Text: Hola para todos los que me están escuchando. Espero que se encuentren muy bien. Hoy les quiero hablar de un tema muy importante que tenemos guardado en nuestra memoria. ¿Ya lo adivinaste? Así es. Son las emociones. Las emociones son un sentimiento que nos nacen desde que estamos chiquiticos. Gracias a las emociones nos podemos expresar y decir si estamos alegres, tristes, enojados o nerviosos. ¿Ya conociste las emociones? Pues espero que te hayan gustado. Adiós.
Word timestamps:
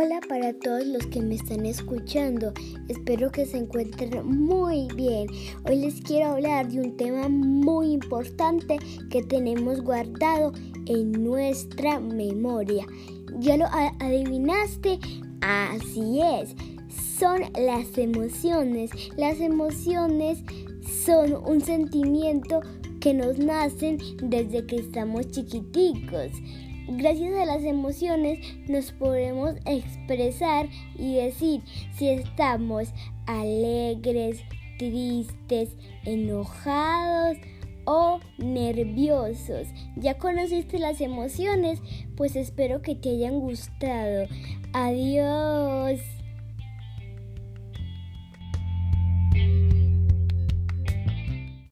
Hola 0.00 0.20
para 0.28 0.52
todos 0.52 0.86
los 0.86 1.04
que 1.06 1.20
me 1.20 1.34
están 1.34 1.66
escuchando. 1.66 2.52
Espero 2.86 3.32
que 3.32 3.44
se 3.46 3.56
encuentren 3.56 4.24
muy 4.24 4.86
bien. 4.94 5.26
Hoy 5.64 5.80
les 5.80 6.00
quiero 6.02 6.28
hablar 6.28 6.68
de 6.68 6.80
un 6.82 6.96
tema 6.96 7.28
muy 7.28 7.94
importante 7.94 8.78
que 9.10 9.24
tenemos 9.24 9.80
guardado 9.80 10.52
en 10.86 11.24
nuestra 11.24 11.98
memoria. 11.98 12.86
¿Ya 13.40 13.56
lo 13.56 13.66
adivinaste? 13.98 15.00
Así 15.40 16.20
es. 16.22 16.54
Son 17.18 17.40
las 17.58 17.98
emociones. 17.98 18.92
Las 19.16 19.40
emociones 19.40 20.44
son 21.04 21.34
un 21.44 21.60
sentimiento 21.60 22.60
que 23.00 23.14
nos 23.14 23.40
nacen 23.40 23.98
desde 24.22 24.64
que 24.64 24.76
estamos 24.76 25.28
chiquiticos. 25.32 26.30
Gracias 26.90 27.34
a 27.38 27.44
las 27.44 27.64
emociones 27.64 28.38
nos 28.66 28.92
podemos 28.92 29.54
expresar 29.66 30.68
y 30.96 31.16
decir 31.16 31.60
si 31.92 32.08
estamos 32.08 32.88
alegres, 33.26 34.40
tristes, 34.78 35.76
enojados 36.04 37.36
o 37.84 38.20
nerviosos. 38.38 39.68
¿Ya 39.96 40.16
conociste 40.16 40.78
las 40.78 41.02
emociones? 41.02 41.80
Pues 42.16 42.36
espero 42.36 42.80
que 42.80 42.94
te 42.94 43.10
hayan 43.10 43.38
gustado. 43.40 44.26
Adiós. 44.72 45.57